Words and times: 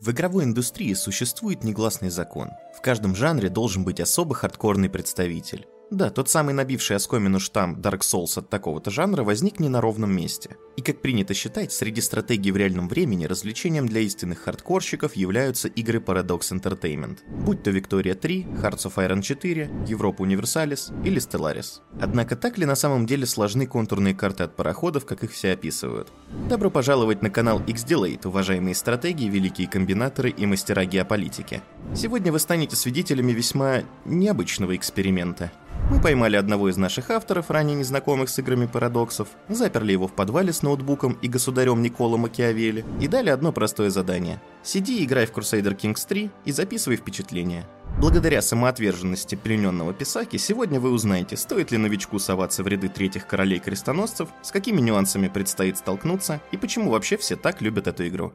В 0.00 0.12
игровой 0.12 0.44
индустрии 0.44 0.94
существует 0.94 1.62
негласный 1.62 2.08
закон. 2.08 2.52
В 2.74 2.80
каждом 2.80 3.14
жанре 3.14 3.50
должен 3.50 3.84
быть 3.84 4.00
особо 4.00 4.34
хардкорный 4.34 4.88
представитель. 4.88 5.66
Да, 5.90 6.08
тот 6.08 6.28
самый 6.28 6.54
набивший 6.54 6.94
оскомину 6.94 7.40
штамм 7.40 7.74
Dark 7.74 8.00
Souls 8.00 8.38
от 8.38 8.48
такого-то 8.48 8.92
жанра 8.92 9.24
возник 9.24 9.58
не 9.58 9.68
на 9.68 9.80
ровном 9.80 10.14
месте. 10.14 10.56
И 10.76 10.82
как 10.82 11.02
принято 11.02 11.34
считать, 11.34 11.72
среди 11.72 12.00
стратегий 12.00 12.52
в 12.52 12.56
реальном 12.56 12.88
времени 12.88 13.24
развлечением 13.24 13.88
для 13.88 14.00
истинных 14.02 14.38
хардкорщиков 14.38 15.16
являются 15.16 15.66
игры 15.66 15.98
Paradox 15.98 16.52
Entertainment, 16.52 17.18
будь 17.28 17.64
то 17.64 17.72
Victoria 17.72 18.14
3, 18.14 18.46
Hearts 18.62 18.86
of 18.86 18.94
Iron 18.98 19.20
4, 19.20 19.68
Европа 19.88 20.22
Universalis 20.22 20.92
или 21.04 21.20
Stellaris. 21.20 21.80
Однако 22.00 22.36
так 22.36 22.56
ли 22.56 22.66
на 22.66 22.76
самом 22.76 23.04
деле 23.04 23.26
сложны 23.26 23.66
контурные 23.66 24.14
карты 24.14 24.44
от 24.44 24.54
пароходов, 24.54 25.04
как 25.06 25.24
их 25.24 25.32
все 25.32 25.52
описывают? 25.52 26.12
Добро 26.48 26.70
пожаловать 26.70 27.20
на 27.20 27.30
канал 27.30 27.60
X-Delate, 27.66 28.28
уважаемые 28.28 28.76
стратегии, 28.76 29.28
великие 29.28 29.66
комбинаторы 29.66 30.30
и 30.30 30.46
мастера 30.46 30.84
геополитики. 30.84 31.62
Сегодня 31.96 32.30
вы 32.30 32.38
станете 32.38 32.76
свидетелями 32.76 33.32
весьма 33.32 33.82
необычного 34.04 34.76
эксперимента. 34.76 35.50
Мы 35.90 36.00
поймали 36.00 36.36
одного 36.36 36.68
из 36.68 36.76
наших 36.76 37.10
авторов, 37.10 37.50
ранее 37.50 37.76
незнакомых 37.76 38.28
с 38.28 38.38
играми 38.38 38.66
парадоксов, 38.66 39.26
заперли 39.48 39.90
его 39.90 40.06
в 40.06 40.12
подвале 40.12 40.52
с 40.52 40.62
ноутбуком 40.62 41.18
и 41.20 41.26
государем 41.26 41.82
Никола 41.82 42.16
Макиавелли 42.16 42.84
и 43.00 43.08
дали 43.08 43.28
одно 43.28 43.50
простое 43.50 43.90
задание. 43.90 44.40
Сиди 44.62 45.00
и 45.00 45.04
играй 45.04 45.26
в 45.26 45.32
Crusader 45.32 45.76
Kings 45.76 46.06
3 46.06 46.30
и 46.44 46.52
записывай 46.52 46.96
впечатления. 46.96 47.66
Благодаря 47.98 48.40
самоотверженности 48.40 49.34
плененного 49.34 49.92
Писаки, 49.92 50.36
сегодня 50.36 50.78
вы 50.78 50.92
узнаете, 50.92 51.36
стоит 51.36 51.72
ли 51.72 51.76
новичку 51.76 52.20
соваться 52.20 52.62
в 52.62 52.68
ряды 52.68 52.88
третьих 52.88 53.26
королей-крестоносцев, 53.26 54.28
с 54.42 54.52
какими 54.52 54.80
нюансами 54.80 55.26
предстоит 55.26 55.76
столкнуться 55.76 56.40
и 56.52 56.56
почему 56.56 56.92
вообще 56.92 57.16
все 57.16 57.34
так 57.34 57.60
любят 57.60 57.88
эту 57.88 58.06
игру. 58.06 58.32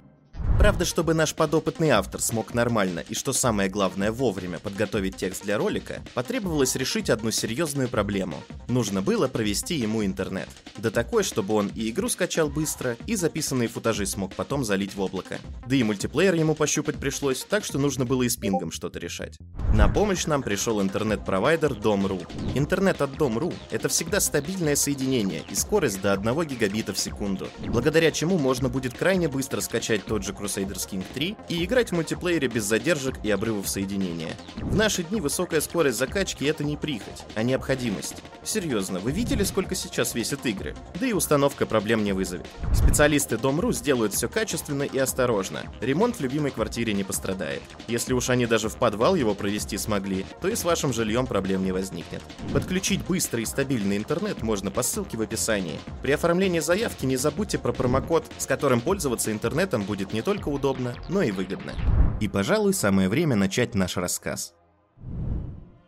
Правда, 0.66 0.84
чтобы 0.84 1.14
наш 1.14 1.36
подопытный 1.36 1.92
автор 1.92 2.20
смог 2.20 2.56
нормально 2.56 3.04
и, 3.08 3.14
что 3.14 3.34
самое 3.34 3.70
главное, 3.70 4.12
вовремя 4.12 4.58
подготовить 4.58 5.16
текст 5.16 5.44
для 5.44 5.60
ролика, 5.60 6.02
потребовалось 6.16 6.76
решить 6.76 7.12
одну 7.12 7.30
серьезную 7.30 7.88
проблему. 7.88 8.44
Нужно 8.68 9.04
было 9.04 9.28
провести 9.28 9.76
ему 9.76 10.04
интернет. 10.04 10.50
Да 10.78 10.90
такой, 10.90 11.22
чтобы 11.22 11.54
он 11.54 11.68
и 11.76 11.92
игру 11.92 12.10
скачал 12.10 12.50
быстро, 12.50 12.98
и 13.06 13.16
записанные 13.16 13.68
футажи 13.68 14.08
смог 14.08 14.34
потом 14.34 14.66
залить 14.66 14.96
в 14.96 15.02
облако. 15.02 15.38
Да 15.68 15.76
и 15.76 15.84
мультиплеер 15.84 16.34
ему 16.34 16.56
пощупать 16.56 16.96
пришлось, 16.96 17.46
так 17.48 17.64
что 17.64 17.78
нужно 17.78 18.06
было 18.06 18.24
и 18.24 18.30
с 18.30 18.36
пингом 18.36 18.72
что-то 18.72 18.98
решать. 18.98 19.38
На 19.76 19.88
помощь 19.88 20.26
нам 20.26 20.42
пришел 20.42 20.82
интернет-провайдер 20.82 21.76
Дом.ру. 21.76 22.22
Интернет 22.56 23.04
от 23.04 23.16
Дом.ру— 23.18 23.54
это 23.70 23.88
всегда 23.88 24.20
стабильное 24.20 24.76
соединение 24.76 25.44
и 25.48 25.54
скорость 25.54 26.02
до 26.02 26.14
1 26.14 26.44
гигабита 26.48 26.92
в 26.92 26.98
секунду, 26.98 27.50
благодаря 27.68 28.10
чему 28.10 28.40
можно 28.40 28.68
будет 28.68 28.96
крайне 28.96 29.28
быстро 29.28 29.62
скачать 29.62 30.06
тот 30.06 30.24
же 30.24 30.34
Crusaders 30.56 30.90
King 30.90 31.04
3 31.14 31.38
и 31.50 31.64
играть 31.64 31.90
в 31.90 31.94
мультиплеере 31.94 32.48
без 32.48 32.64
задержек 32.64 33.16
и 33.24 33.32
обрывов 33.32 33.68
соединения. 33.68 34.36
В 34.58 34.76
наши 34.76 35.04
дни 35.04 35.22
высокая 35.22 35.62
скорость 35.62 35.98
закачки 35.98 36.46
это 36.46 36.64
не 36.64 36.78
прихоть, 36.78 37.24
а 37.36 37.44
необходимость. 37.44 38.16
Серьезно, 38.44 39.00
вы 39.00 39.12
видели, 39.12 39.44
сколько 39.44 39.76
сейчас 39.76 40.16
весят 40.16 40.46
игры? 40.46 40.76
Да 41.00 41.08
и 41.08 41.14
установка 41.14 41.66
проблем 41.66 42.04
не 42.04 42.14
вызовет. 42.14 42.46
Специалисты 42.74 43.38
Дом.ру 43.38 43.72
сделают 43.74 44.14
все 44.14 44.30
качественно 44.30 44.84
и 44.84 44.98
осторожно. 44.98 45.64
Ремонт 45.82 46.18
в 46.18 46.22
любимой 46.22 46.52
квартире 46.52 46.94
не 46.94 47.04
пострадает. 47.04 47.62
Если 47.88 48.14
уж 48.14 48.30
они 48.30 48.46
даже 48.46 48.70
в 48.70 48.76
подвал 48.76 49.16
его 49.16 49.34
провести 49.34 49.78
смогли, 49.78 50.26
то 50.42 50.48
и 50.48 50.56
с 50.56 50.64
вашим 50.64 50.94
жильем 50.94 51.28
проблем 51.28 51.64
не 51.64 51.72
возникнет. 51.72 52.22
Подключить 52.54 53.04
быстрый 53.06 53.44
и 53.44 53.46
стабильный 53.46 53.98
интернет 53.98 54.42
можно 54.44 54.72
по 54.72 54.84
ссылке 54.84 55.18
в 55.18 55.22
описании. 55.22 55.80
При 56.02 56.12
оформлении 56.12 56.60
заявки 56.60 57.06
не 57.06 57.18
забудьте 57.18 57.58
про 57.58 57.74
промокод, 57.74 58.26
с 58.38 58.46
которым 58.46 58.82
пользоваться 58.82 59.32
интернетом 59.32 59.84
будет 59.84 60.14
не 60.14 60.22
только 60.22 60.45
удобно, 60.50 60.96
но 61.10 61.22
и 61.22 61.32
выгодно. 61.32 61.74
И, 62.20 62.28
пожалуй, 62.28 62.74
самое 62.74 63.10
время 63.10 63.36
начать 63.36 63.76
наш 63.76 63.98
рассказ. 63.98 64.54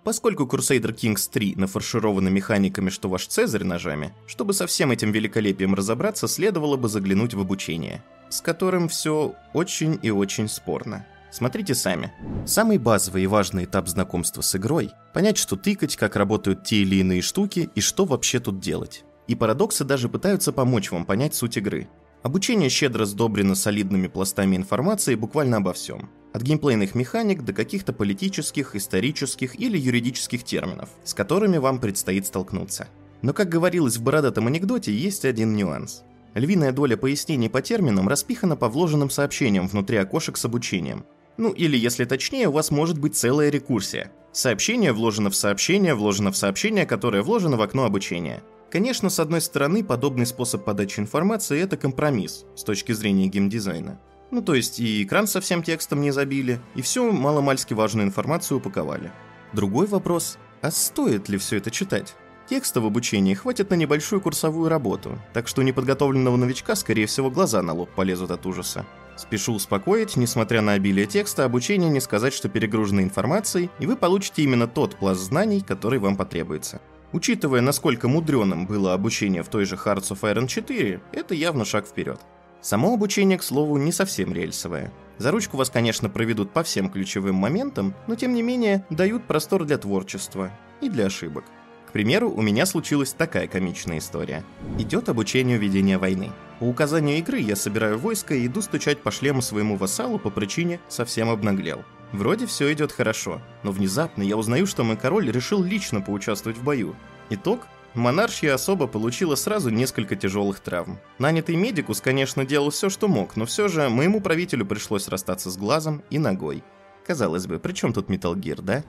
Поскольку 0.03 0.45
Crusader 0.45 0.95
Kings 0.95 1.29
3 1.29 1.55
нафарширована 1.57 2.29
механиками, 2.29 2.89
что 2.89 3.09
ваш 3.09 3.27
Цезарь 3.27 3.65
ножами, 3.65 4.13
чтобы 4.25 4.53
со 4.53 4.65
всем 4.65 4.91
этим 4.91 5.11
великолепием 5.11 5.73
разобраться, 5.73 6.29
следовало 6.29 6.77
бы 6.77 6.87
заглянуть 6.87 7.33
в 7.33 7.41
обучение, 7.41 8.01
с 8.29 8.39
которым 8.39 8.87
все 8.87 9.35
очень 9.53 9.99
и 10.01 10.09
очень 10.09 10.47
спорно. 10.47 11.05
Смотрите 11.29 11.75
сами. 11.75 12.13
Самый 12.45 12.77
базовый 12.77 13.23
и 13.23 13.27
важный 13.27 13.65
этап 13.65 13.89
знакомства 13.89 14.41
с 14.41 14.55
игрой– 14.55 14.91
понять, 15.13 15.37
что 15.37 15.57
тыкать, 15.57 15.97
как 15.97 16.15
работают 16.15 16.63
те 16.63 16.77
или 16.77 16.95
иные 16.95 17.21
штуки 17.21 17.69
и 17.75 17.81
что 17.81 18.05
вообще 18.05 18.39
тут 18.39 18.61
делать. 18.61 19.03
И 19.27 19.35
парадоксы 19.35 19.83
даже 19.83 20.07
пытаются 20.07 20.53
помочь 20.53 20.89
вам 20.89 21.05
понять 21.05 21.35
суть 21.35 21.57
игры. 21.57 21.89
Обучение 22.23 22.69
щедро 22.69 23.05
сдобрено 23.05 23.55
солидными 23.55 24.07
пластами 24.07 24.55
информации 24.55 25.15
буквально 25.15 25.57
обо 25.57 25.73
всем. 25.73 26.09
От 26.33 26.41
геймплейных 26.41 26.95
механик 26.95 27.43
до 27.43 27.53
каких-то 27.53 27.93
политических, 27.93 28.75
исторических 28.75 29.59
или 29.59 29.77
юридических 29.77 30.43
терминов, 30.43 30.89
с 31.03 31.13
которыми 31.13 31.57
вам 31.57 31.79
предстоит 31.79 32.25
столкнуться. 32.25 32.87
Но, 33.21 33.33
как 33.33 33.49
говорилось 33.49 33.97
в 33.97 34.03
бородатом 34.03 34.47
анекдоте, 34.47 34.93
есть 34.93 35.25
один 35.25 35.55
нюанс. 35.55 36.03
Львиная 36.33 36.71
доля 36.71 36.97
пояснений 36.97 37.49
по 37.49 37.61
терминам 37.61 38.07
распихана 38.07 38.55
по 38.55 38.67
вложенным 38.67 39.09
сообщениям 39.09 39.67
внутри 39.67 39.97
окошек 39.97 40.37
с 40.37 40.45
обучением. 40.45 41.05
Ну 41.37 41.51
или, 41.51 41.77
если 41.77 42.05
точнее, 42.05 42.49
у 42.49 42.51
вас 42.51 42.71
может 42.71 42.99
быть 42.99 43.15
целая 43.15 43.49
рекурсия. 43.49 44.11
Сообщение 44.31 44.91
вложено 44.91 45.29
в 45.29 45.35
сообщение, 45.35 45.95
вложено 45.95 46.31
в 46.31 46.37
сообщение, 46.37 46.85
которое 46.85 47.23
вложено 47.23 47.57
в 47.57 47.61
окно 47.61 47.85
обучения. 47.85 48.43
Конечно, 48.69 49.09
с 49.09 49.19
одной 49.19 49.41
стороны, 49.41 49.83
подобный 49.83 50.25
способ 50.25 50.65
подачи 50.65 50.99
информации– 50.99 51.59
это 51.61 51.77
компромисс 51.77 52.45
с 52.55 52.63
точки 52.63 52.91
зрения 52.91 53.27
геймдизайна. 53.27 53.99
Ну 54.29 54.41
то 54.41 54.55
есть 54.55 54.79
и 54.79 55.03
экран 55.03 55.27
со 55.27 55.39
всем 55.39 55.63
текстом 55.63 56.01
не 56.01 56.11
забили, 56.11 56.59
и 56.75 56.81
всю 56.81 57.11
маломальски 57.11 57.73
важную 57.73 58.07
информацию 58.07 58.57
упаковали. 58.57 59.11
Другой 59.53 59.87
вопрос– 59.87 60.37
а 60.61 60.71
стоит 60.71 61.29
ли 61.29 61.37
все 61.37 61.57
это 61.57 61.69
читать? 61.69 62.15
Текста 62.49 62.81
в 62.81 62.85
обучении 62.85 63.33
хватит 63.33 63.69
на 63.69 63.75
небольшую 63.75 64.21
курсовую 64.21 64.69
работу, 64.69 65.19
так 65.33 65.47
что 65.47 65.61
у 65.61 65.63
неподготовленного 65.63 66.35
новичка, 66.37 66.75
скорее 66.75 67.05
всего, 67.05 67.29
глаза 67.29 67.61
на 67.61 67.73
лоб 67.73 67.89
полезут 67.91 68.31
от 68.31 68.45
ужаса. 68.45 68.85
Спешу 69.17 69.53
успокоить, 69.53 70.15
несмотря 70.15 70.61
на 70.61 70.73
обилие 70.73 71.05
текста, 71.05 71.43
обучение 71.43 71.89
не 71.89 71.99
сказать, 71.99 72.33
что 72.33 72.49
перегружено 72.49 73.01
информацией, 73.01 73.69
и 73.79 73.85
вы 73.85 73.95
получите 73.97 74.43
именно 74.43 74.67
тот 74.67 74.95
пласт 74.95 75.21
знаний, 75.21 75.61
который 75.61 75.99
вам 75.99 76.15
потребуется. 76.15 76.81
Учитывая, 77.13 77.61
насколько 77.61 78.07
мудреным 78.07 78.67
было 78.67 78.93
обучение 78.93 79.43
в 79.43 79.47
той 79.47 79.65
же 79.65 79.75
Hearts 79.75 80.11
of 80.11 80.21
Iron 80.21 80.47
4, 80.47 81.01
это 81.13 81.33
явно 81.33 81.63
шаг 81.63 81.87
вперед. 81.87 82.19
Само 82.61 82.93
обучение, 82.93 83.37
к 83.37 83.43
слову, 83.43 83.77
не 83.77 83.91
совсем 83.91 84.33
рельсовое. 84.33 84.91
За 85.17 85.31
ручку 85.31 85.57
вас, 85.57 85.69
конечно, 85.69 86.09
проведут 86.09 86.51
по 86.51 86.63
всем 86.63 86.89
ключевым 86.89 87.35
моментам, 87.35 87.93
но 88.07 88.15
тем 88.15 88.33
не 88.33 88.41
менее 88.41 88.85
дают 88.89 89.25
простор 89.25 89.63
для 89.63 89.77
творчества 89.77 90.51
и 90.81 90.89
для 90.89 91.05
ошибок. 91.05 91.45
К 91.87 91.91
примеру, 91.93 92.29
у 92.29 92.41
меня 92.41 92.65
случилась 92.65 93.13
такая 93.13 93.47
комичная 93.47 93.99
история. 93.99 94.43
Идет 94.77 95.07
обучение 95.07 95.57
ведения 95.57 95.97
войны. 95.97 96.31
По 96.59 96.65
указанию 96.65 97.17
игры 97.19 97.39
я 97.39 97.55
собираю 97.55 97.97
войско 97.97 98.35
и 98.35 98.45
иду 98.47 98.61
стучать 98.61 99.01
по 99.01 99.11
шлему 99.11 99.41
своему 99.41 99.77
вассалу 99.77 100.19
по 100.19 100.29
причине 100.29 100.81
«совсем 100.89 101.29
обнаглел». 101.29 101.85
Вроде 102.13 102.45
все 102.45 102.71
идет 102.71 102.91
хорошо, 102.91 103.41
но 103.63 103.71
внезапно 103.71 104.23
я 104.23 104.37
узнаю, 104.37 104.65
что 104.65 104.83
мой 104.83 104.95
король 104.97 105.29
решил 105.29 105.61
лично 105.61 106.01
поучаствовать 106.01 106.57
в 106.57 106.63
бою. 106.63 106.95
Итог 107.29 107.67
Монаршья 107.93 108.53
особо 108.53 108.87
получила 108.87 109.35
сразу 109.35 109.69
несколько 109.69 110.15
тяжелых 110.15 110.59
травм. 110.59 110.99
Нанятый 111.17 111.55
медикус, 111.55 111.99
конечно, 111.99 112.45
делал 112.45 112.69
все, 112.69 112.89
что 112.89 113.07
мог, 113.07 113.35
но 113.35 113.45
все 113.45 113.67
же 113.67 113.89
моему 113.89 114.21
правителю 114.21 114.65
пришлось 114.65 115.07
расстаться 115.07 115.49
с 115.49 115.57
глазом 115.57 116.03
и 116.09 116.19
ногой. 116.19 116.63
Казалось 117.05 117.47
бы, 117.47 117.59
при 117.59 117.73
чем 117.73 117.93
тут 117.93 118.09
Metal 118.09 118.35
Gear, 118.35 118.61
да? 118.61 118.83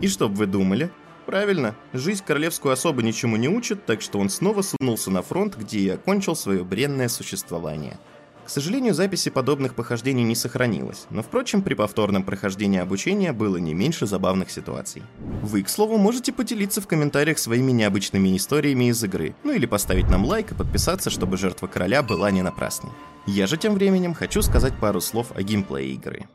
И 0.00 0.08
что 0.08 0.28
бы 0.28 0.36
вы 0.36 0.46
думали? 0.46 0.90
Правильно, 1.26 1.74
жизнь 1.92 2.22
королевскую 2.24 2.72
особо 2.72 3.02
ничему 3.02 3.36
не 3.36 3.48
учит, 3.48 3.84
так 3.84 4.00
что 4.00 4.20
он 4.20 4.30
снова 4.30 4.62
сунулся 4.62 5.10
на 5.10 5.22
фронт, 5.22 5.56
где 5.56 5.78
и 5.80 5.88
окончил 5.88 6.36
свое 6.36 6.62
бренное 6.62 7.08
существование. 7.08 7.98
К 8.44 8.48
сожалению, 8.48 8.94
записи 8.94 9.28
подобных 9.28 9.74
похождений 9.74 10.22
не 10.22 10.36
сохранилось, 10.36 11.06
но, 11.10 11.24
впрочем, 11.24 11.62
при 11.62 11.74
повторном 11.74 12.22
прохождении 12.22 12.78
обучения 12.78 13.32
было 13.32 13.56
не 13.56 13.74
меньше 13.74 14.06
забавных 14.06 14.52
ситуаций. 14.52 15.02
Вы, 15.42 15.64
к 15.64 15.68
слову, 15.68 15.98
можете 15.98 16.32
поделиться 16.32 16.80
в 16.80 16.86
комментариях 16.86 17.40
своими 17.40 17.72
необычными 17.72 18.36
историями 18.36 18.90
из 18.90 19.02
игры, 19.02 19.34
ну 19.42 19.52
или 19.52 19.66
поставить 19.66 20.08
нам 20.08 20.24
лайк 20.24 20.52
и 20.52 20.54
подписаться, 20.54 21.10
чтобы 21.10 21.36
жертва 21.36 21.66
короля 21.66 22.04
была 22.04 22.30
не 22.30 22.42
напрасной. 22.42 22.92
Я 23.26 23.48
же 23.48 23.56
тем 23.56 23.74
временем 23.74 24.14
хочу 24.14 24.42
сказать 24.42 24.78
пару 24.78 25.00
слов 25.00 25.32
о 25.34 25.42
геймплее 25.42 25.94
игры. 25.94 26.28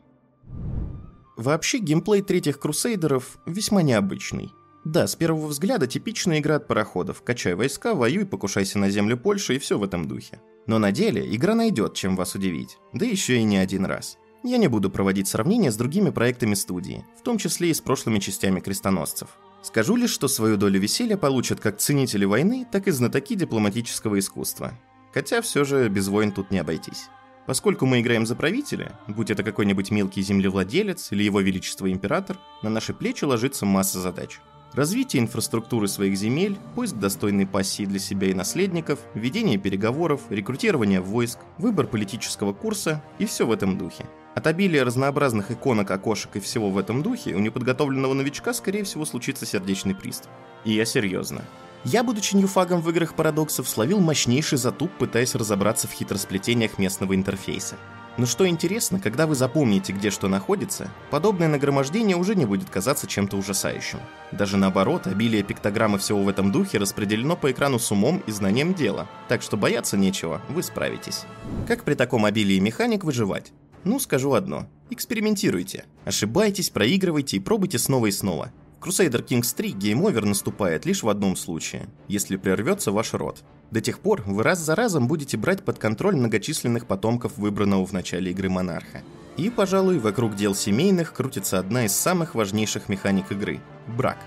Вообще, 1.42 1.78
геймплей 1.78 2.22
третьих 2.22 2.60
крусейдеров 2.60 3.36
весьма 3.46 3.82
необычный. 3.82 4.54
Да, 4.84 5.08
с 5.08 5.16
первого 5.16 5.48
взгляда 5.48 5.88
типичная 5.88 6.38
игра 6.38 6.54
от 6.54 6.68
пароходов. 6.68 7.22
Качай 7.22 7.54
войска, 7.54 7.94
воюй, 7.94 8.26
покушайся 8.26 8.78
на 8.78 8.90
землю 8.90 9.16
Польши 9.16 9.56
и 9.56 9.58
все 9.58 9.76
в 9.76 9.82
этом 9.82 10.06
духе. 10.06 10.40
Но 10.68 10.78
на 10.78 10.92
деле 10.92 11.26
игра 11.34 11.56
найдет, 11.56 11.94
чем 11.94 12.14
вас 12.14 12.36
удивить. 12.36 12.78
Да 12.92 13.04
еще 13.04 13.38
и 13.38 13.42
не 13.42 13.56
один 13.56 13.86
раз. 13.86 14.18
Я 14.44 14.56
не 14.56 14.68
буду 14.68 14.88
проводить 14.88 15.26
сравнения 15.26 15.72
с 15.72 15.76
другими 15.76 16.10
проектами 16.10 16.54
студии, 16.54 17.04
в 17.18 17.22
том 17.22 17.38
числе 17.38 17.70
и 17.70 17.74
с 17.74 17.80
прошлыми 17.80 18.20
частями 18.20 18.60
крестоносцев. 18.60 19.30
Скажу 19.62 19.96
лишь, 19.96 20.10
что 20.10 20.28
свою 20.28 20.56
долю 20.56 20.78
веселья 20.78 21.16
получат 21.16 21.58
как 21.58 21.78
ценители 21.78 22.24
войны, 22.24 22.68
так 22.70 22.86
и 22.86 22.92
знатоки 22.92 23.34
дипломатического 23.34 24.16
искусства. 24.16 24.78
Хотя 25.12 25.42
все 25.42 25.64
же 25.64 25.88
без 25.88 26.06
войн 26.06 26.30
тут 26.30 26.52
не 26.52 26.60
обойтись. 26.60 27.08
Поскольку 27.46 27.86
мы 27.86 28.00
играем 28.00 28.24
за 28.24 28.36
правителя, 28.36 28.92
будь 29.08 29.30
это 29.30 29.42
какой-нибудь 29.42 29.90
мелкий 29.90 30.22
землевладелец 30.22 31.10
или 31.10 31.24
его 31.24 31.40
величество 31.40 31.90
император, 31.90 32.38
на 32.62 32.70
наши 32.70 32.94
плечи 32.94 33.24
ложится 33.24 33.66
масса 33.66 34.00
задач. 34.00 34.40
Развитие 34.74 35.22
инфраструктуры 35.22 35.86
своих 35.86 36.16
земель, 36.16 36.56
поиск 36.74 36.96
достойной 36.96 37.46
пассии 37.46 37.84
для 37.84 37.98
себя 37.98 38.28
и 38.28 38.34
наследников, 38.34 39.00
ведение 39.12 39.58
переговоров, 39.58 40.22
рекрутирование 40.30 41.00
войск, 41.00 41.40
выбор 41.58 41.86
политического 41.86 42.54
курса 42.54 43.02
и 43.18 43.26
все 43.26 43.44
в 43.44 43.52
этом 43.52 43.76
духе. 43.76 44.06
От 44.34 44.46
обилия 44.46 44.84
разнообразных 44.84 45.50
иконок, 45.50 45.90
окошек 45.90 46.36
и 46.36 46.40
всего 46.40 46.70
в 46.70 46.78
этом 46.78 47.02
духе 47.02 47.34
у 47.34 47.38
неподготовленного 47.40 48.14
новичка, 48.14 48.54
скорее 48.54 48.84
всего, 48.84 49.04
случится 49.04 49.44
сердечный 49.44 49.94
приступ. 49.94 50.30
И 50.64 50.72
я 50.72 50.86
серьезно. 50.86 51.42
Я, 51.84 52.04
будучи 52.04 52.36
ньюфагом 52.36 52.80
в 52.80 52.88
играх 52.90 53.14
парадоксов, 53.14 53.68
словил 53.68 53.98
мощнейший 53.98 54.58
затуп, 54.58 54.90
пытаясь 54.98 55.34
разобраться 55.34 55.88
в 55.88 55.92
хитросплетениях 55.92 56.78
местного 56.78 57.14
интерфейса. 57.16 57.76
Но 58.18 58.26
что 58.26 58.46
интересно, 58.46 59.00
когда 59.00 59.26
вы 59.26 59.34
запомните, 59.34 59.92
где 59.92 60.10
что 60.10 60.28
находится, 60.28 60.90
подобное 61.10 61.48
нагромождение 61.48 62.16
уже 62.16 62.34
не 62.34 62.44
будет 62.44 62.68
казаться 62.68 63.06
чем-то 63.06 63.36
ужасающим. 63.36 64.00
Даже 64.32 64.58
наоборот, 64.58 65.06
обилие 65.06 65.42
пиктограмм 65.42 65.96
и 65.96 65.98
всего 65.98 66.22
в 66.22 66.28
этом 66.28 66.52
духе 66.52 66.78
распределено 66.78 67.36
по 67.36 67.50
экрану 67.50 67.78
с 67.78 67.90
умом 67.90 68.22
и 68.26 68.30
знанием 68.30 68.74
дела, 68.74 69.08
так 69.28 69.40
что 69.42 69.56
бояться 69.56 69.96
нечего, 69.96 70.42
вы 70.50 70.62
справитесь. 70.62 71.24
Как 71.66 71.84
при 71.84 71.94
таком 71.94 72.26
обилии 72.26 72.58
механик 72.58 73.02
выживать? 73.02 73.52
Ну, 73.84 73.98
скажу 73.98 74.34
одно. 74.34 74.68
Экспериментируйте. 74.90 75.86
Ошибайтесь, 76.04 76.70
проигрывайте 76.70 77.38
и 77.38 77.40
пробуйте 77.40 77.78
снова 77.78 78.06
и 78.06 78.12
снова. 78.12 78.52
Crusader 78.82 79.24
Kings 79.24 79.54
3 79.54 79.74
game 79.74 79.99
over 79.99 80.24
наступает 80.24 80.86
лишь 80.86 81.04
в 81.04 81.08
одном 81.08 81.36
случае, 81.36 81.88
если 82.08 82.36
прервется 82.36 82.90
ваш 82.90 83.14
род. 83.14 83.44
До 83.70 83.80
тех 83.80 84.00
пор 84.00 84.22
вы 84.26 84.42
раз 84.42 84.58
за 84.58 84.74
разом 84.74 85.06
будете 85.06 85.36
брать 85.36 85.64
под 85.64 85.78
контроль 85.78 86.16
многочисленных 86.16 86.86
потомков 86.86 87.38
выбранного 87.38 87.86
в 87.86 87.92
начале 87.92 88.32
игры 88.32 88.48
монарха. 88.50 89.02
И, 89.36 89.50
пожалуй, 89.50 90.00
вокруг 90.00 90.34
дел 90.34 90.56
семейных 90.56 91.12
крутится 91.12 91.60
одна 91.60 91.84
из 91.84 91.92
самых 91.92 92.34
важнейших 92.34 92.88
механик 92.88 93.30
игры– 93.30 93.60
брак. 93.96 94.18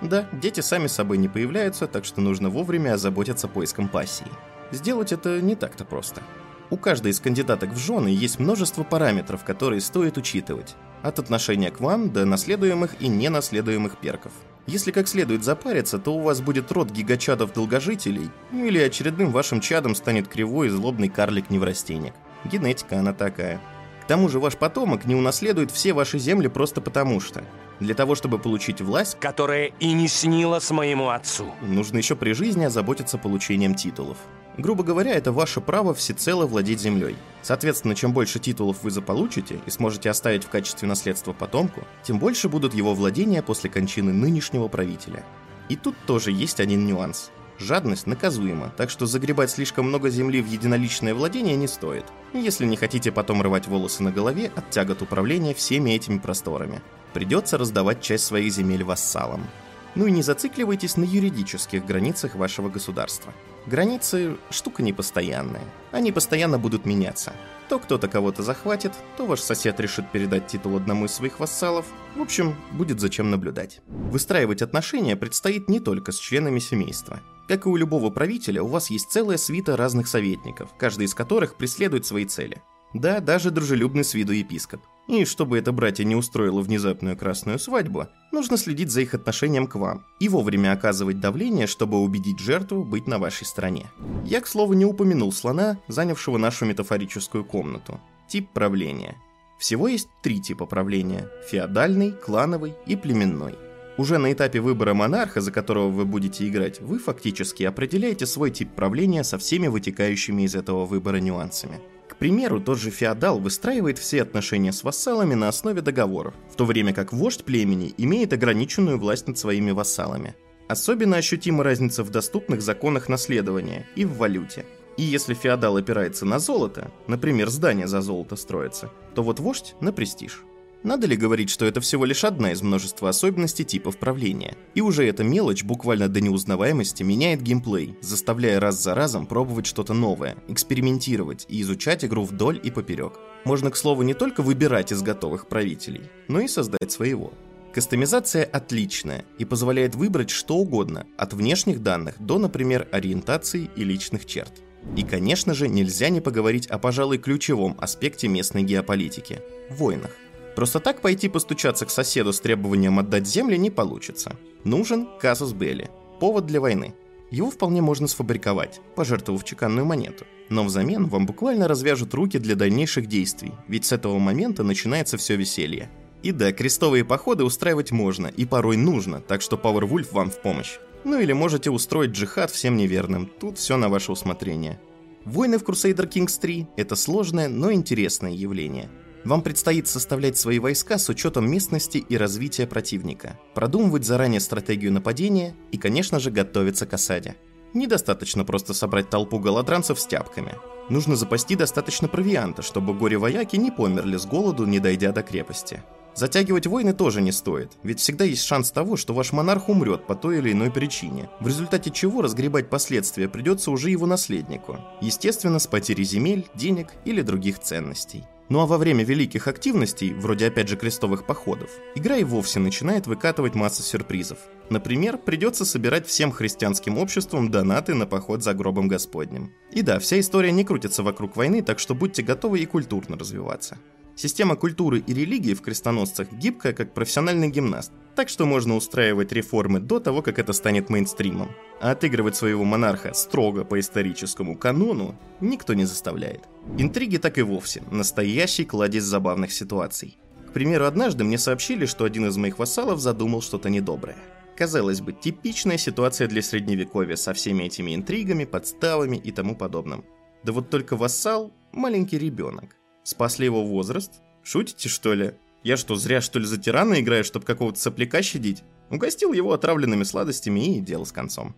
Да, 0.00 0.28
дети 0.32 0.60
сами 0.60 0.86
собой 0.86 1.18
не 1.18 1.28
появляются, 1.28 1.88
так 1.88 2.04
что 2.04 2.20
нужно 2.20 2.50
вовремя 2.50 2.94
озаботиться 2.94 3.48
поиском 3.48 3.88
пассии. 3.88 4.30
Сделать 4.70 5.12
это 5.12 5.40
не 5.40 5.56
так-то 5.56 5.84
просто. 5.84 6.22
У 6.70 6.76
каждой 6.76 7.10
из 7.10 7.18
кандидаток 7.18 7.72
в 7.72 7.78
жены 7.78 8.08
есть 8.08 8.38
множество 8.38 8.84
параметров, 8.84 9.44
которые 9.44 9.80
стоит 9.80 10.16
учитывать 10.16 10.76
от 11.04 11.18
отношения 11.18 11.70
к 11.70 11.80
вам 11.80 12.10
до 12.10 12.24
наследуемых 12.24 12.96
и 12.98 13.08
ненаследуемых 13.08 13.98
перков. 13.98 14.32
Если 14.66 14.90
как 14.90 15.06
следует 15.06 15.44
запариться, 15.44 15.98
то 15.98 16.14
у 16.14 16.22
вас 16.22 16.40
будет 16.40 16.72
род 16.72 16.90
гигачадов-долгожителей, 16.90 18.30
ну 18.50 18.64
или 18.64 18.78
очередным 18.78 19.30
вашим 19.30 19.60
чадом 19.60 19.94
станет 19.94 20.28
кривой 20.28 20.68
и 20.68 20.70
злобный 20.70 21.10
карлик-неврастенник. 21.10 22.14
Генетика 22.50 22.98
она 22.98 23.12
такая. 23.12 23.60
К 24.02 24.06
тому 24.06 24.30
же 24.30 24.38
ваш 24.38 24.56
потомок 24.56 25.04
не 25.04 25.14
унаследует 25.14 25.70
все 25.70 25.92
ваши 25.92 26.18
земли 26.18 26.48
просто 26.48 26.80
потому 26.80 27.20
что. 27.20 27.44
Для 27.80 27.94
того, 27.94 28.14
чтобы 28.14 28.38
получить 28.38 28.80
власть, 28.80 29.16
которая 29.18 29.72
и 29.80 29.92
не 29.92 30.08
снилась 30.08 30.70
моему 30.70 31.08
отцу, 31.08 31.52
нужно 31.60 31.98
еще 31.98 32.14
при 32.14 32.32
жизни 32.32 32.64
озаботиться 32.64 33.18
получением 33.18 33.74
титулов. 33.74 34.18
Грубо 34.56 34.84
говоря, 34.84 35.12
это 35.12 35.32
ваше 35.32 35.60
право 35.60 35.94
всецело 35.94 36.46
владеть 36.46 36.80
землей. 36.80 37.16
Соответственно, 37.42 37.96
чем 37.96 38.12
больше 38.12 38.38
титулов 38.38 38.84
вы 38.84 38.92
заполучите 38.92 39.58
и 39.66 39.70
сможете 39.70 40.10
оставить 40.10 40.44
в 40.44 40.48
качестве 40.48 40.86
наследства 40.86 41.32
потомку, 41.32 41.82
тем 42.04 42.20
больше 42.20 42.48
будут 42.48 42.72
его 42.72 42.94
владения 42.94 43.42
после 43.42 43.68
кончины 43.68 44.12
нынешнего 44.12 44.68
правителя. 44.68 45.24
И 45.68 45.74
тут 45.74 45.96
тоже 46.06 46.30
есть 46.30 46.60
один 46.60 46.86
нюанс. 46.86 47.32
Жадность 47.58 48.06
наказуема, 48.06 48.72
так 48.76 48.90
что 48.90 49.06
загребать 49.06 49.50
слишком 49.50 49.86
много 49.86 50.10
земли 50.10 50.42
в 50.42 50.46
единоличное 50.46 51.14
владение 51.14 51.56
не 51.56 51.68
стоит, 51.68 52.04
если 52.32 52.66
не 52.66 52.76
хотите 52.76 53.12
потом 53.12 53.42
рвать 53.42 53.68
волосы 53.68 54.02
на 54.02 54.10
голове 54.10 54.50
от 54.56 54.70
тягот 54.70 55.02
управления 55.02 55.54
всеми 55.54 55.90
этими 55.90 56.18
просторами. 56.18 56.82
Придется 57.12 57.56
раздавать 57.56 58.02
часть 58.02 58.24
своих 58.24 58.52
земель 58.52 58.82
вассалам. 58.82 59.46
Ну 59.94 60.06
и 60.06 60.10
не 60.10 60.22
зацикливайтесь 60.22 60.96
на 60.96 61.04
юридических 61.04 61.86
границах 61.86 62.34
вашего 62.34 62.68
государства. 62.68 63.32
Границы– 63.66 64.36
штука 64.50 64.82
непостоянная. 64.82 65.62
Они 65.92 66.10
постоянно 66.10 66.58
будут 66.58 66.84
меняться. 66.84 67.32
То 67.68 67.78
кто-то 67.78 68.08
кого-то 68.08 68.42
захватит, 68.42 68.92
то 69.16 69.24
ваш 69.24 69.40
сосед 69.40 69.78
решит 69.78 70.10
передать 70.10 70.48
титул 70.48 70.76
одному 70.76 71.06
из 71.06 71.12
своих 71.12 71.38
вассалов. 71.38 71.86
В 72.16 72.20
общем, 72.20 72.56
будет 72.72 73.00
зачем 73.00 73.30
наблюдать. 73.30 73.80
Выстраивать 73.86 74.62
отношения 74.62 75.16
предстоит 75.16 75.68
не 75.68 75.78
только 75.78 76.10
с 76.10 76.18
членами 76.18 76.58
семейства. 76.58 77.20
Как 77.48 77.66
и 77.66 77.68
у 77.68 77.76
любого 77.76 78.10
правителя, 78.10 78.62
у 78.62 78.68
вас 78.68 78.90
есть 78.90 79.10
целая 79.10 79.36
свита 79.36 79.76
разных 79.76 80.08
советников, 80.08 80.70
каждый 80.78 81.06
из 81.06 81.14
которых 81.14 81.56
преследует 81.56 82.06
свои 82.06 82.24
цели. 82.24 82.62
Да, 82.94 83.20
даже 83.20 83.50
дружелюбный 83.50 84.04
с 84.04 84.14
виду 84.14 84.32
епископ. 84.32 84.80
И 85.08 85.26
чтобы 85.26 85.58
это 85.58 85.72
братья 85.72 86.04
не 86.04 86.16
устроило 86.16 86.62
внезапную 86.62 87.16
красную 87.16 87.58
свадьбу, 87.58 88.06
нужно 88.32 88.56
следить 88.56 88.90
за 88.90 89.02
их 89.02 89.12
отношением 89.12 89.66
к 89.66 89.74
вам 89.74 90.06
и 90.18 90.28
вовремя 90.28 90.72
оказывать 90.72 91.20
давление, 91.20 91.66
чтобы 91.66 91.98
убедить 91.98 92.38
жертву 92.38 92.84
быть 92.84 93.06
на 93.06 93.18
вашей 93.18 93.44
стороне. 93.44 93.90
Я, 94.24 94.40
к 94.40 94.46
слову, 94.46 94.72
не 94.72 94.86
упомянул 94.86 95.30
слона, 95.32 95.78
занявшего 95.88 96.38
нашу 96.38 96.64
метафорическую 96.64 97.44
комнату. 97.44 98.00
Тип 98.28 98.48
правления. 98.54 99.16
Всего 99.58 99.88
есть 99.88 100.08
три 100.22 100.40
типа 100.40 100.64
правления– 100.64 101.28
феодальный, 101.50 102.12
клановый 102.12 102.74
и 102.86 102.96
племенной. 102.96 103.54
Уже 103.96 104.18
на 104.18 104.32
этапе 104.32 104.60
выбора 104.60 104.94
монарха, 104.94 105.40
за 105.40 105.52
которого 105.52 105.88
вы 105.88 106.04
будете 106.04 106.48
играть, 106.48 106.80
вы 106.80 106.98
фактически 106.98 107.62
определяете 107.62 108.26
свой 108.26 108.50
тип 108.50 108.70
правления 108.74 109.24
со 109.24 109.38
всеми 109.38 109.68
вытекающими 109.68 110.42
из 110.42 110.54
этого 110.54 110.84
выбора 110.84 111.18
нюансами– 111.18 111.80
к 112.14 112.16
примеру, 112.16 112.60
тот 112.60 112.78
же 112.78 112.90
феодал 112.90 113.40
выстраивает 113.40 113.98
все 113.98 114.22
отношения 114.22 114.72
с 114.72 114.84
вассалами 114.84 115.34
на 115.34 115.48
основе 115.48 115.80
договоров, 115.80 116.34
в 116.48 116.54
то 116.54 116.64
время 116.64 116.94
как 116.94 117.12
вождь 117.12 117.44
племени 117.44 117.92
имеет 117.98 118.32
ограниченную 118.32 119.00
власть 119.00 119.26
над 119.26 119.36
своими 119.36 119.72
вассалами. 119.72 120.36
Особенно 120.68 121.16
ощутима 121.16 121.64
разница 121.64 122.04
в 122.04 122.10
доступных 122.10 122.62
законах 122.62 123.08
наследования 123.08 123.88
и 123.96 124.04
в 124.04 124.16
валюте. 124.16 124.64
И 124.96 125.02
если 125.02 125.34
феодал 125.34 125.76
опирается 125.76 126.24
на 126.24 126.38
золото, 126.38 126.92
например, 127.08 127.48
здание 127.50 127.88
за 127.88 128.00
золото 128.00 128.36
строится, 128.36 128.92
то 129.16 129.24
вот 129.24 129.40
вождь 129.40 129.74
на 129.80 129.92
престиж– 129.92 130.44
надо 130.84 131.06
ли 131.06 131.16
говорить, 131.16 131.50
что 131.50 131.64
это 131.64 131.80
всего 131.80 132.04
лишь 132.04 132.24
одна 132.24 132.52
из 132.52 132.62
множества 132.62 133.08
особенностей 133.08 133.64
типов 133.64 133.96
правления? 133.96 134.54
И 134.74 134.82
уже 134.82 135.06
эта 135.06 135.24
мелочь 135.24 135.64
буквально 135.64 136.08
до 136.08 136.20
неузнаваемости 136.20 137.02
меняет 137.02 137.42
геймплей, 137.42 137.96
заставляя 138.02 138.60
раз 138.60 138.82
за 138.82 138.94
разом 138.94 139.26
пробовать 139.26 139.66
что-то 139.66 139.94
новое, 139.94 140.36
экспериментировать 140.46 141.46
и 141.48 141.62
изучать 141.62 142.04
игру 142.04 142.24
вдоль 142.24 142.60
и 142.62 142.70
поперек. 142.70 143.14
Можно, 143.44 143.70
к 143.70 143.76
слову, 143.76 144.02
не 144.02 144.14
только 144.14 144.42
выбирать 144.42 144.92
из 144.92 145.00
готовых 145.02 145.48
правителей, 145.48 146.02
но 146.28 146.40
и 146.40 146.48
создать 146.48 146.92
своего. 146.92 147.32
Кастомизация 147.72 148.44
отличная 148.44 149.24
и 149.38 149.44
позволяет 149.44 149.94
выбрать 149.94 150.30
что 150.30 150.56
угодно, 150.56 151.06
от 151.16 151.32
внешних 151.32 151.82
данных 151.82 152.14
до, 152.20 152.38
например, 152.38 152.86
ориентации 152.92 153.70
и 153.74 153.84
личных 153.84 154.26
черт. 154.26 154.52
И, 154.96 155.02
конечно 155.02 155.54
же, 155.54 155.66
нельзя 155.66 156.10
не 156.10 156.20
поговорить 156.20 156.66
о, 156.66 156.78
пожалуй, 156.78 157.18
ключевом 157.18 157.74
аспекте 157.80 158.28
местной 158.28 158.62
геополитики– 158.62 159.40
войнах. 159.70 160.10
Просто 160.54 160.78
так 160.78 161.00
пойти 161.00 161.28
постучаться 161.28 161.84
к 161.84 161.90
соседу 161.90 162.32
с 162.32 162.40
требованием 162.40 162.98
отдать 162.98 163.26
земли 163.26 163.56
не 163.56 163.70
получится. 163.70 164.36
Нужен 164.62 165.08
казус 165.20 165.52
белли, 165.52 165.90
повод 166.20 166.46
для 166.46 166.60
войны. 166.60 166.94
Его 167.30 167.50
вполне 167.50 167.82
можно 167.82 168.06
сфабриковать, 168.06 168.80
пожертвовав 168.94 169.44
чеканную 169.44 169.84
монету. 169.84 170.24
Но 170.50 170.62
взамен 170.62 171.06
вам 171.06 171.26
буквально 171.26 171.66
развяжут 171.66 172.14
руки 172.14 172.38
для 172.38 172.54
дальнейших 172.54 173.06
действий, 173.06 173.52
ведь 173.66 173.86
с 173.86 173.92
этого 173.92 174.18
момента 174.18 174.62
начинается 174.62 175.16
все 175.16 175.34
веселье. 175.34 175.90
И 176.22 176.32
да, 176.32 176.52
крестовые 176.52 177.04
походы 177.04 177.44
устраивать 177.44 177.90
можно 177.90 178.28
и 178.28 178.44
порой 178.44 178.76
нужно, 178.76 179.20
так 179.20 179.42
что 179.42 179.56
Powerwolf 179.56 180.08
вам 180.12 180.30
в 180.30 180.40
помощь. 180.40 180.78
Ну 181.02 181.18
или 181.18 181.32
можете 181.32 181.70
устроить 181.70 182.12
джихад 182.12 182.50
всем 182.50 182.76
неверным, 182.76 183.28
тут 183.40 183.58
все 183.58 183.76
на 183.76 183.88
ваше 183.88 184.12
усмотрение. 184.12 184.80
Войны 185.24 185.58
в 185.58 185.64
Crusader 185.64 186.08
Kings 186.08 186.38
3– 186.40 186.66
это 186.76 186.96
сложное, 186.96 187.48
но 187.48 187.72
интересное 187.72 188.32
явление– 188.32 188.88
вам 189.24 189.42
предстоит 189.42 189.88
составлять 189.88 190.36
свои 190.36 190.58
войска 190.58 190.98
с 190.98 191.08
учетом 191.08 191.50
местности 191.50 191.98
и 191.98 192.16
развития 192.16 192.66
противника, 192.66 193.38
продумывать 193.54 194.04
заранее 194.04 194.40
стратегию 194.40 194.92
нападения 194.92 195.54
и, 195.72 195.78
конечно 195.78 196.20
же, 196.20 196.30
готовиться 196.30 196.86
к 196.86 196.94
осаде. 196.94 197.36
Недостаточно 197.72 198.44
просто 198.44 198.72
собрать 198.72 199.10
толпу 199.10 199.38
голодранцев 199.38 199.98
с 199.98 200.06
тяпками. 200.06 200.54
Нужно 200.90 201.16
запасти 201.16 201.56
достаточно 201.56 202.06
провианта, 202.06 202.62
чтобы 202.62 202.94
горе-вояки 202.94 203.56
не 203.56 203.70
померли 203.70 204.16
с 204.16 204.26
голоду, 204.26 204.64
не 204.66 204.78
дойдя 204.78 205.10
до 205.10 205.22
крепости. 205.22 205.82
Затягивать 206.14 206.68
войны 206.68 206.92
тоже 206.92 207.20
не 207.20 207.32
стоит, 207.32 207.72
ведь 207.82 207.98
всегда 207.98 208.24
есть 208.24 208.44
шанс 208.44 208.70
того, 208.70 208.96
что 208.96 209.12
ваш 209.14 209.32
монарх 209.32 209.68
умрет 209.68 210.06
по 210.06 210.14
той 210.14 210.38
или 210.38 210.52
иной 210.52 210.70
причине, 210.70 211.28
в 211.40 211.48
результате 211.48 211.90
чего 211.90 212.22
разгребать 212.22 212.70
последствия 212.70 213.28
придется 213.28 213.72
уже 213.72 213.90
его 213.90 214.06
наследнику, 214.06 214.78
естественно, 215.00 215.58
с 215.58 215.66
потерей 215.66 216.04
земель, 216.04 216.46
денег 216.54 216.88
или 217.04 217.20
других 217.20 217.58
ценностей. 217.58 218.24
Ну 218.50 218.60
а 218.60 218.66
во 218.66 218.76
время 218.76 219.04
великих 219.04 219.48
активностей, 219.48 220.12
вроде 220.12 220.46
опять 220.46 220.68
же 220.68 220.76
крестовых 220.76 221.24
походов, 221.24 221.70
игра 221.94 222.18
и 222.18 222.24
вовсе 222.24 222.60
начинает 222.60 223.06
выкатывать 223.06 223.54
массу 223.54 223.82
сюрпризов. 223.82 224.38
Например, 224.68 225.16
придется 225.16 225.64
собирать 225.64 226.06
всем 226.06 226.30
христианским 226.30 226.98
обществам 226.98 227.50
донаты 227.50 227.94
на 227.94 228.06
поход 228.06 228.42
за 228.42 228.52
гробом 228.52 228.86
Господним. 228.86 229.52
И 229.72 229.80
да, 229.80 229.98
вся 229.98 230.20
история 230.20 230.52
не 230.52 230.64
крутится 230.64 231.02
вокруг 231.02 231.36
войны, 231.36 231.62
так 231.62 231.78
что 231.78 231.94
будьте 231.94 232.22
готовы 232.22 232.60
и 232.60 232.66
культурно 232.66 233.16
развиваться. 233.16 233.78
Система 234.14 234.56
культуры 234.56 235.00
и 235.00 235.14
религии 235.14 235.54
в 235.54 235.62
крестоносцах 235.62 236.32
гибкая, 236.32 236.72
как 236.72 236.94
профессиональный 236.94 237.48
гимнаст, 237.48 237.92
так 238.14 238.28
что 238.28 238.46
можно 238.46 238.76
устраивать 238.76 239.32
реформы 239.32 239.80
до 239.80 240.00
того, 240.00 240.22
как 240.22 240.38
это 240.38 240.52
станет 240.52 240.90
мейнстримом. 240.90 241.50
А 241.80 241.90
отыгрывать 241.90 242.36
своего 242.36 242.64
монарха 242.64 243.12
строго 243.14 243.64
по 243.64 243.78
историческому 243.78 244.56
канону 244.56 245.18
никто 245.40 245.74
не 245.74 245.84
заставляет. 245.84 246.42
Интриги 246.78 247.18
так 247.18 247.38
и 247.38 247.42
вовсе– 247.42 247.82
настоящий 247.90 248.64
кладезь 248.64 249.04
забавных 249.04 249.52
ситуаций. 249.52 250.18
К 250.48 250.52
примеру, 250.52 250.86
однажды 250.86 251.24
мне 251.24 251.38
сообщили, 251.38 251.86
что 251.86 252.04
один 252.04 252.26
из 252.26 252.36
моих 252.36 252.58
вассалов 252.58 253.00
задумал 253.00 253.42
что-то 253.42 253.68
недоброе. 253.70 254.16
Казалось 254.56 255.00
бы, 255.00 255.12
типичная 255.12 255.78
ситуация 255.78 256.28
для 256.28 256.40
средневековья 256.42 257.16
со 257.16 257.34
всеми 257.34 257.64
этими 257.64 257.94
интригами, 257.94 258.44
подставами 258.44 259.16
и 259.16 259.32
тому 259.32 259.56
подобным. 259.56 260.04
Да 260.44 260.52
вот 260.52 260.70
только 260.70 260.96
вассал– 260.96 261.52
маленький 261.72 262.18
ребенок. 262.18 262.76
Спасли 263.02 263.46
его 263.46 263.64
возраст? 263.64 264.22
Шутите, 264.44 264.88
что 264.88 265.14
ли? 265.14 265.32
Я 265.64 265.78
что, 265.78 265.96
зря 265.96 266.20
что 266.20 266.38
ли 266.38 266.44
за 266.44 266.58
тирана 266.58 267.00
играю, 267.00 267.24
чтобы 267.24 267.46
какого-то 267.46 267.80
сопляка 267.80 268.22
щадить? 268.22 268.62
Угостил 268.90 269.32
его 269.32 269.54
отравленными 269.54 270.04
сладостями 270.04 270.76
и 270.76 270.80
дело 270.80 271.04
с 271.04 271.12
концом. 271.12 271.56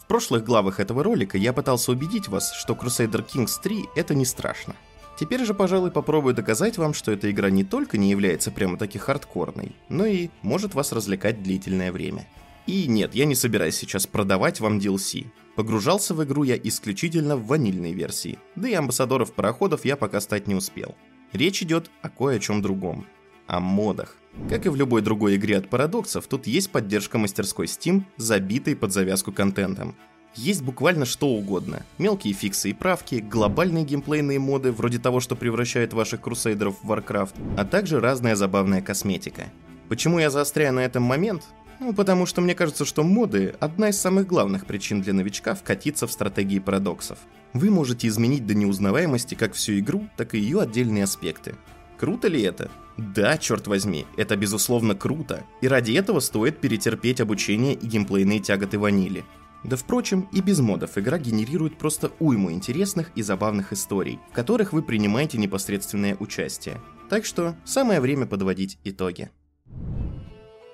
В 0.00 0.06
прошлых 0.08 0.42
главах 0.42 0.80
этого 0.80 1.04
ролика 1.04 1.36
я 1.36 1.52
пытался 1.52 1.92
убедить 1.92 2.28
вас, 2.28 2.50
что 2.54 2.72
Crusader 2.72 3.22
Kings 3.28 3.60
3 3.62 3.84
это 3.94 4.14
не 4.14 4.24
страшно. 4.24 4.74
Теперь 5.20 5.44
же, 5.44 5.52
пожалуй, 5.52 5.90
попробую 5.90 6.34
доказать 6.34 6.78
вам, 6.78 6.94
что 6.94 7.12
эта 7.12 7.30
игра 7.30 7.50
не 7.50 7.62
только 7.62 7.98
не 7.98 8.08
является 8.08 8.50
прямо-таки 8.50 8.98
хардкорной, 8.98 9.76
но 9.90 10.06
и 10.06 10.30
может 10.40 10.74
вас 10.74 10.92
развлекать 10.92 11.42
длительное 11.42 11.92
время. 11.92 12.26
И 12.66 12.86
нет, 12.86 13.14
я 13.14 13.26
не 13.26 13.34
собираюсь 13.34 13.76
сейчас 13.76 14.06
продавать 14.06 14.60
вам 14.60 14.78
DLC. 14.78 15.26
Погружался 15.56 16.14
в 16.14 16.24
игру 16.24 16.44
я 16.44 16.56
исключительно 16.56 17.36
в 17.36 17.46
ванильной 17.46 17.92
версии, 17.92 18.38
да 18.56 18.68
и 18.68 18.74
амбассадоров 18.74 19.34
пароходов 19.34 19.84
я 19.84 19.96
пока 19.96 20.20
стать 20.20 20.46
не 20.46 20.54
успел. 20.54 20.94
Речь 21.32 21.62
идет 21.62 21.90
о 22.02 22.08
кое 22.08 22.36
о 22.36 22.38
чем 22.38 22.62
другом. 22.62 23.06
О 23.46 23.60
модах. 23.60 24.16
Как 24.48 24.66
и 24.66 24.68
в 24.68 24.76
любой 24.76 25.02
другой 25.02 25.36
игре 25.36 25.58
от 25.58 25.68
парадоксов, 25.68 26.26
тут 26.26 26.46
есть 26.46 26.70
поддержка 26.70 27.18
мастерской 27.18 27.66
Steam, 27.66 28.02
забитой 28.16 28.76
под 28.76 28.92
завязку 28.92 29.32
контентом. 29.32 29.96
Есть 30.34 30.62
буквально 30.62 31.04
что 31.04 31.28
угодно. 31.28 31.84
Мелкие 31.98 32.32
фиксы 32.32 32.70
и 32.70 32.72
правки, 32.72 33.16
глобальные 33.16 33.84
геймплейные 33.84 34.38
моды, 34.38 34.70
вроде 34.70 34.98
того, 34.98 35.20
что 35.20 35.34
превращает 35.34 35.92
ваших 35.92 36.20
крусейдеров 36.20 36.76
в 36.82 36.92
Warcraft, 36.92 37.56
а 37.56 37.64
также 37.64 38.00
разная 38.00 38.36
забавная 38.36 38.80
косметика. 38.80 39.46
Почему 39.88 40.18
я 40.18 40.30
заостряю 40.30 40.74
на 40.74 40.80
этом 40.80 41.02
момент? 41.02 41.44
Ну, 41.80 41.92
потому 41.92 42.26
что 42.26 42.40
мне 42.40 42.54
кажется, 42.54 42.84
что 42.84 43.04
моды– 43.04 43.54
одна 43.60 43.90
из 43.90 44.00
самых 44.00 44.26
главных 44.26 44.66
причин 44.66 45.00
для 45.00 45.12
новичка 45.12 45.54
вкатиться 45.54 46.06
в 46.06 46.12
стратегии 46.12 46.58
парадоксов. 46.58 47.18
Вы 47.52 47.70
можете 47.70 48.08
изменить 48.08 48.46
до 48.46 48.54
неузнаваемости 48.54 49.34
как 49.36 49.54
всю 49.54 49.78
игру, 49.78 50.08
так 50.16 50.34
и 50.34 50.38
ее 50.38 50.60
отдельные 50.60 51.04
аспекты. 51.04 51.54
Круто 51.96 52.28
ли 52.28 52.42
это? 52.42 52.70
Да, 52.96 53.38
черт 53.38 53.68
возьми, 53.68 54.06
это 54.16 54.36
безусловно 54.36 54.96
круто, 54.96 55.44
и 55.60 55.68
ради 55.68 55.92
этого 55.92 56.18
стоит 56.18 56.60
перетерпеть 56.60 57.20
обучение 57.20 57.74
и 57.74 57.86
геймплейные 57.86 58.40
тяготы 58.40 58.76
ванили. 58.78 59.24
Да 59.62 59.76
впрочем, 59.76 60.28
и 60.32 60.40
без 60.40 60.60
модов 60.60 60.98
игра 60.98 61.18
генерирует 61.18 61.78
просто 61.78 62.10
уйму 62.18 62.50
интересных 62.50 63.10
и 63.14 63.22
забавных 63.22 63.72
историй, 63.72 64.18
в 64.30 64.34
которых 64.34 64.72
вы 64.72 64.82
принимаете 64.82 65.38
непосредственное 65.38 66.16
участие. 66.18 66.80
Так 67.08 67.24
что 67.24 67.56
самое 67.64 68.00
время 68.00 68.26
подводить 68.26 68.78
итоги. 68.84 69.30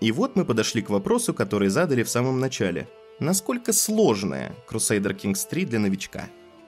И 0.05 0.13
вот 0.13 0.37
мы 0.37 0.45
подошли 0.45 0.83
к 0.83 0.91
вопросу, 0.91 1.33
который 1.33 1.71
задали 1.71 2.03
в 2.03 2.11
самом 2.11 2.39
начале. 2.39 2.87
Насколько 3.21 3.73
сложная 3.73 4.55
Crusader 4.71 5.19
Kings 5.19 5.49
3 5.49 5.65
для 5.65 5.79
новичка? 5.79 6.27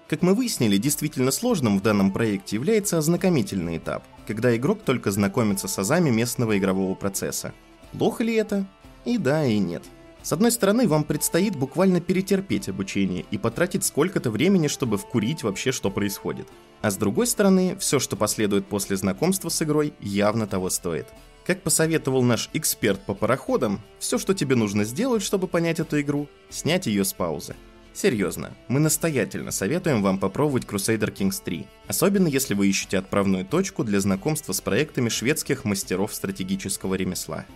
Как 0.08 0.22
мы 0.22 0.32
выяснили, 0.32 0.78
действительно 0.78 1.30
сложным 1.30 1.78
в 1.78 1.82
данном 1.82 2.12
проекте 2.12 2.56
является 2.56 2.96
ознакомительный 2.96 3.76
этап, 3.76 4.04
когда 4.26 4.56
игрок 4.56 4.80
только 4.86 5.10
знакомится 5.10 5.68
с 5.68 5.78
азами 5.78 6.08
местного 6.08 6.56
игрового 6.56 6.94
процесса. 6.94 7.52
Плохо 7.92 8.24
ли 8.24 8.36
это? 8.36 8.66
И 9.04 9.18
да, 9.18 9.44
и 9.44 9.58
нет. 9.58 9.82
С 10.22 10.32
одной 10.32 10.50
стороны, 10.50 10.88
вам 10.88 11.04
предстоит 11.04 11.56
буквально 11.56 12.00
перетерпеть 12.00 12.70
обучение 12.70 13.26
и 13.30 13.36
потратить 13.36 13.84
сколько-то 13.84 14.30
времени, 14.30 14.68
чтобы 14.68 14.96
вкурить 14.96 15.42
вообще, 15.42 15.72
что 15.72 15.90
происходит. 15.90 16.48
А 16.80 16.90
с 16.90 16.96
другой 16.96 17.26
стороны, 17.26 17.76
все, 17.78 17.98
что 17.98 18.16
последует 18.16 18.66
после 18.66 18.96
знакомства 18.96 19.50
с 19.50 19.60
игрой, 19.60 19.92
явно 20.00 20.46
того 20.46 20.70
стоит. 20.70 21.08
Как 21.46 21.62
посоветовал 21.62 22.22
наш 22.22 22.50
эксперт 22.54 23.00
по 23.06 23.14
пароходам, 23.14 23.80
все, 24.00 24.18
что 24.18 24.34
тебе 24.34 24.56
нужно 24.56 24.82
сделать, 24.82 25.22
чтобы 25.22 25.46
понять 25.46 25.78
эту 25.78 26.00
игру, 26.00 26.28
снять 26.50 26.86
ее 26.86 27.04
с 27.04 27.12
паузы. 27.12 27.54
Серьезно, 27.94 28.52
мы 28.66 28.80
настоятельно 28.80 29.52
советуем 29.52 30.02
вам 30.02 30.18
попробовать 30.18 30.64
Crusader 30.64 31.14
Kings 31.14 31.40
3, 31.42 31.66
особенно 31.86 32.26
если 32.26 32.54
вы 32.54 32.66
ищете 32.66 32.98
отправную 32.98 33.46
точку 33.46 33.84
для 33.84 34.00
знакомства 34.00 34.52
с 34.52 34.60
проектами 34.60 35.08
шведских 35.08 35.64
мастеров 35.64 36.12
стратегического 36.12 36.96
ремесла. 36.96 37.46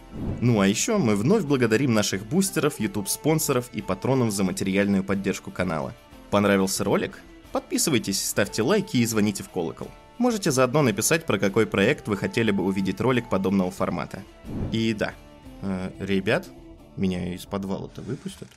Ну 0.41 0.61
а 0.61 0.69
еще 0.69 0.97
мы 0.97 1.17
вновь 1.17 1.43
благодарим 1.43 1.93
наших 1.93 2.25
бустеров, 2.25 2.79
YouTube-спонсоров 2.79 3.71
и 3.73 3.83
патронов 3.83 4.31
за 4.31 4.45
материальную 4.45 5.03
поддержку 5.03 5.51
канала. 5.51 5.95
Понравился 6.31 6.85
ролик? 6.85 7.19
Подписывайтесь, 7.51 8.25
ставьте 8.25 8.63
лайки 8.63 8.99
и 8.99 9.05
звоните 9.05 9.43
в 9.43 9.51
колокол. 9.51 9.89
Можете 10.21 10.51
заодно 10.51 10.83
написать, 10.83 11.25
про 11.25 11.39
какой 11.39 11.65
проект 11.65 12.07
вы 12.07 12.15
хотели 12.15 12.51
бы 12.51 12.63
увидеть 12.63 13.01
ролик 13.01 13.31
подобного 13.31 13.71
формата. 13.71 14.23
И 14.71 14.93
да, 14.93 15.15
э, 15.63 15.91
ребят, 15.99 16.47
меня 16.99 17.33
из 17.33 17.47
подвала-то 17.47 18.03
выпустят. 18.03 18.49